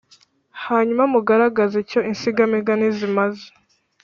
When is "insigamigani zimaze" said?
2.09-3.47